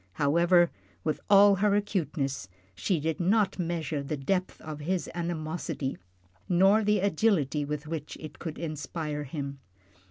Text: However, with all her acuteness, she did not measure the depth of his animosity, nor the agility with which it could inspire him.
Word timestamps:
However, 0.13 0.71
with 1.03 1.19
all 1.29 1.57
her 1.57 1.75
acuteness, 1.75 2.49
she 2.73 2.99
did 2.99 3.19
not 3.19 3.59
measure 3.59 4.01
the 4.01 4.17
depth 4.17 4.59
of 4.61 4.79
his 4.79 5.07
animosity, 5.13 5.95
nor 6.49 6.83
the 6.83 7.01
agility 7.01 7.63
with 7.65 7.85
which 7.85 8.17
it 8.19 8.39
could 8.39 8.57
inspire 8.57 9.25
him. 9.25 9.59